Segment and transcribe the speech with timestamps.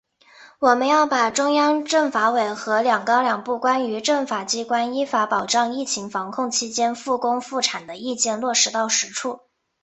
[0.57, 9.41] 我们要把中央政法委和‘两高两部’《关于政法机关依法保障疫情防控期间复工复产的意见》落到实处